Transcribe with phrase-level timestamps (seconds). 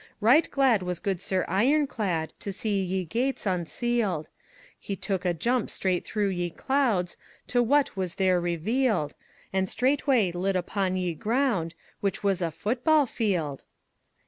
[0.19, 4.31] Ryghte gladde was goode Sir Yroncladde To see ye gates unsealed.
[4.79, 7.17] He toke a jumpe strayghte through ye cloudes
[7.49, 9.13] To what was there revealed,
[9.53, 13.63] And strayghtwaye lit uponne ye grounde Whych was a footeball field!